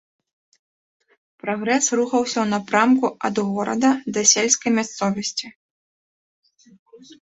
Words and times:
Прагрэс 1.43 1.85
рухаўся 1.99 2.33
ў 2.41 2.47
напрамку 2.55 3.07
ад 3.31 3.35
горада 3.53 3.89
да 4.19 4.27
сельскай 4.35 4.71
мясцовасці. 4.83 5.57